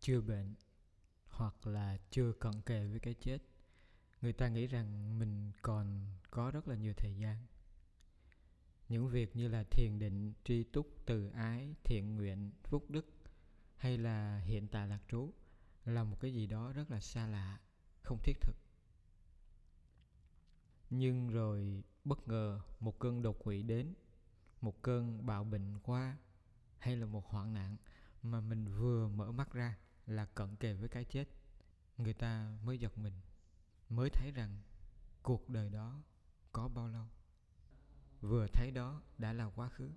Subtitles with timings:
[0.00, 0.54] chưa bệnh
[1.28, 3.38] hoặc là chưa cận kề với cái chết,
[4.22, 7.46] người ta nghĩ rằng mình còn có rất là nhiều thời gian.
[8.88, 13.06] Những việc như là thiền định, tri túc, từ ái, thiện nguyện, phúc đức
[13.76, 15.32] hay là hiện tại lạc trú
[15.84, 17.60] là một cái gì đó rất là xa lạ,
[18.02, 18.56] không thiết thực.
[20.90, 23.94] Nhưng rồi bất ngờ một cơn đột quỵ đến,
[24.60, 26.16] một cơn bạo bệnh qua
[26.78, 27.76] hay là một hoạn nạn
[28.22, 29.78] mà mình vừa mở mắt ra
[30.08, 31.24] là cận kề với cái chết.
[31.98, 33.20] Người ta mới giật mình
[33.88, 34.60] mới thấy rằng
[35.22, 36.02] cuộc đời đó
[36.52, 37.06] có bao lâu.
[38.20, 39.90] Vừa thấy đó đã là quá khứ.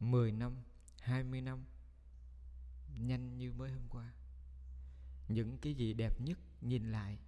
[0.00, 0.56] 10 năm,
[1.00, 1.64] 20 năm
[2.96, 4.12] Nhanh như mới hôm qua.
[5.28, 7.18] Những cái gì đẹp nhất nhìn lại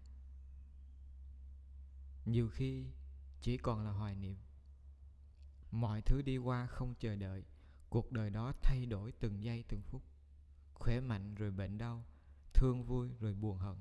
[2.25, 2.87] Nhiều khi
[3.41, 4.37] chỉ còn là hoài niệm.
[5.70, 7.45] Mọi thứ đi qua không chờ đợi
[7.91, 10.03] Cuộc đời đó thay đổi từng giây từng phút.
[10.81, 12.05] Khỏe mạnh rồi bệnh đau,
[12.55, 13.77] Thương vui rồi buồn hận.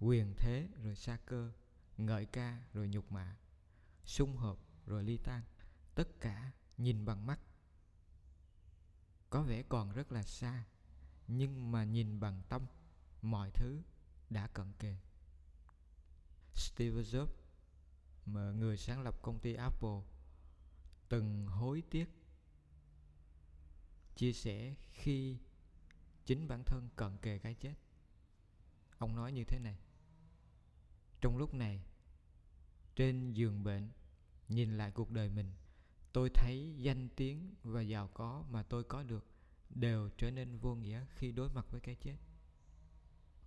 [0.00, 1.52] Quyền thế rồi xa cơ,
[1.96, 3.36] Ngợi ca rồi nhục mạ.
[4.04, 5.42] Sung hợp rồi ly tan,
[5.94, 7.40] Tất cả nhìn bằng mắt.
[9.30, 10.64] Có vẻ còn rất là xa,
[11.28, 12.66] Nhưng mà nhìn bằng tâm,
[13.22, 13.82] Mọi thứ
[14.30, 14.96] đã cận kề.
[16.54, 17.32] Steve Jobs,
[18.26, 20.00] mà người sáng lập công ty Apple,
[21.08, 22.06] từng hối tiếc
[24.16, 25.36] chia sẻ khi
[26.28, 27.74] chính bản thân cận kề cái chết.
[28.98, 29.78] Ông nói như thế này.
[31.20, 31.82] Trong lúc này,
[32.96, 33.88] trên giường bệnh,
[34.48, 35.52] nhìn lại cuộc đời mình,
[36.12, 39.26] tôi thấy danh tiếng và giàu có mà tôi có được
[39.70, 42.16] đều trở nên vô nghĩa khi đối mặt với cái chết.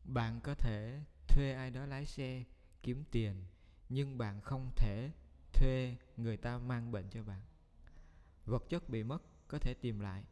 [0.04, 2.44] Bạn có thể thuê ai đó lái xe
[2.84, 3.44] kiếm tiền,
[3.90, 5.12] nhưng bạn không thể
[5.54, 7.42] thuê người ta mang bệnh cho bạn.
[8.46, 10.24] Vật chất bị mất có thể tìm lại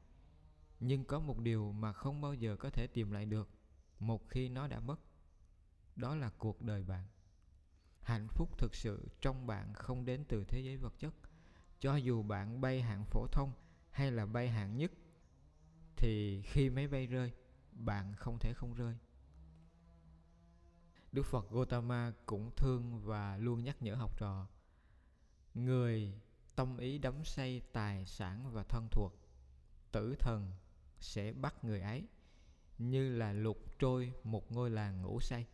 [0.80, 3.50] nhưng có một điều mà không bao giờ có thể tìm lại được,
[4.00, 5.00] một khi nó đã mất,
[5.96, 7.08] đó là cuộc đời bạn.
[8.02, 11.14] Hạnh phúc thực sự trong bạn không đến từ thế giới vật chất.
[11.80, 13.54] Cho dù bạn bay hạng phổ thông
[13.92, 14.92] hay là bay hạng nhất,
[15.98, 17.32] thì khi máy bay rơi,
[17.72, 18.98] bạn không thể không rơi.
[21.12, 24.48] Đức phật gotama cũng thương và luôn nhắc nhở học trò,
[25.54, 26.14] người
[26.56, 29.14] tâm ý đắm say tài sản và thân thuộc,
[29.92, 30.52] tử thần
[31.00, 32.08] sẽ bắt người ấy,
[32.78, 35.48] như là lục trôi một ngôi làng ngủ say.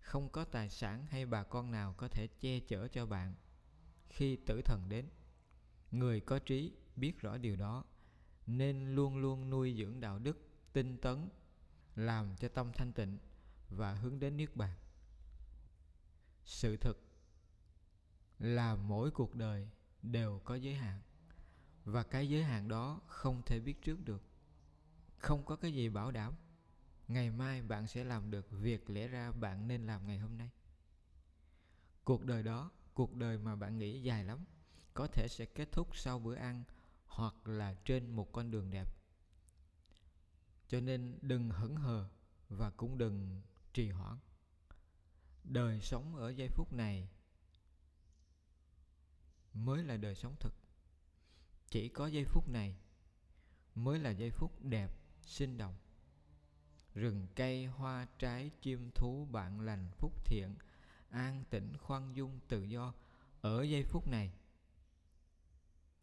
[0.00, 3.34] Không có tài sản hay bà con nào có thể che chở cho bạn.
[4.08, 5.08] Khi tử thần đến,
[5.90, 7.84] người có trí biết rõ điều đó,
[8.46, 11.28] nên luôn luôn nuôi dưỡng đạo đức tinh tấn,
[11.96, 13.18] làm cho tâm thanh tịnh
[13.70, 14.76] và hướng đến niết bàn.
[16.44, 17.02] Sự thực
[18.38, 19.68] là mỗi cuộc đời
[20.02, 21.00] đều có giới hạn
[21.86, 24.22] và cái giới hạn đó không thể biết trước được.
[25.18, 26.34] Không có cái gì bảo đảm.
[27.08, 30.50] Ngày mai bạn sẽ làm được việc lẽ ra bạn nên làm ngày hôm nay.
[32.04, 34.44] Cuộc đời đó, cuộc đời mà bạn nghĩ dài lắm,
[34.94, 36.64] có thể sẽ kết thúc sau bữa ăn
[37.06, 38.88] hoặc là trên một con đường đẹp.
[40.68, 42.08] Cho nên đừng hững hờ
[42.48, 43.42] và cũng đừng
[43.72, 44.18] trì hoãn.
[45.44, 47.08] Đời sống ở giây phút này
[49.52, 50.65] mới là đời sống thực
[51.76, 52.76] chỉ có giây phút này
[53.74, 54.90] mới là giây phút đẹp,
[55.22, 55.74] sinh động.
[56.94, 60.54] Rừng cây, hoa trái, chim thú bạn lành, phúc thiện,
[61.10, 62.94] an tĩnh, khoan dung, tự do
[63.40, 64.32] ở giây phút này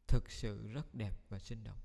[0.08, 1.80] thực sự rất đẹp và sinh động.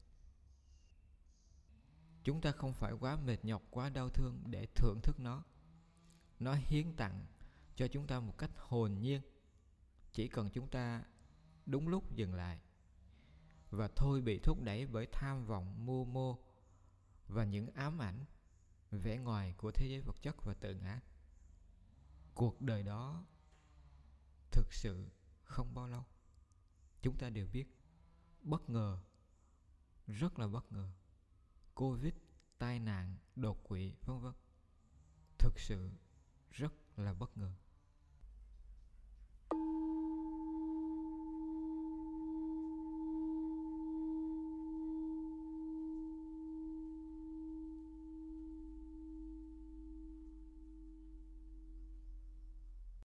[2.24, 5.44] Chúng ta không phải quá mệt nhọc, quá đau thương để thưởng thức nó.
[6.38, 7.26] Nó hiến tặng
[7.76, 9.22] cho chúng ta một cách hồn nhiên.
[10.12, 11.04] Chỉ cần chúng ta
[11.66, 12.58] đúng lúc dừng lại
[13.70, 16.38] và thôi bị thúc đẩy bởi tham vọng mưu mô
[17.28, 18.24] và những ám ảnh,
[18.90, 21.00] vẻ ngoài của thế giới vật chất và tự ngã.
[22.34, 23.24] Cuộc đời đó
[24.52, 25.08] thực sự
[25.42, 26.04] không bao lâu,
[27.02, 27.64] chúng ta đều biết
[28.42, 28.98] bất ngờ,
[30.06, 30.90] rất là bất ngờ.
[31.74, 32.14] Covid,
[32.58, 34.34] tai nạn, đột quỵ, vân vân.
[35.38, 35.90] Thực sự
[36.50, 37.52] rất là bất ngờ.